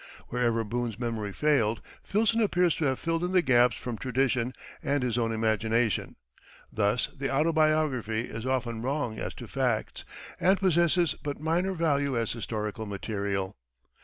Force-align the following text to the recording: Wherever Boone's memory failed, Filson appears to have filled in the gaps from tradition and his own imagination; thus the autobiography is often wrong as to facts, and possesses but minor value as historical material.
Wherever 0.29 0.63
Boone's 0.63 0.97
memory 0.97 1.31
failed, 1.31 1.79
Filson 2.03 2.41
appears 2.41 2.73
to 2.77 2.85
have 2.85 2.97
filled 2.97 3.23
in 3.23 3.33
the 3.33 3.43
gaps 3.43 3.75
from 3.75 3.99
tradition 3.99 4.55
and 4.81 5.03
his 5.03 5.15
own 5.15 5.31
imagination; 5.31 6.15
thus 6.73 7.09
the 7.15 7.31
autobiography 7.31 8.21
is 8.21 8.43
often 8.43 8.81
wrong 8.81 9.19
as 9.19 9.35
to 9.35 9.47
facts, 9.47 10.03
and 10.39 10.57
possesses 10.59 11.13
but 11.13 11.39
minor 11.39 11.73
value 11.73 12.17
as 12.17 12.31
historical 12.31 12.87
material. 12.87 13.55